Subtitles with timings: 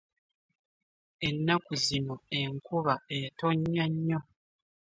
[1.27, 4.19] Ennaku zino enkuba etonnya nnyo.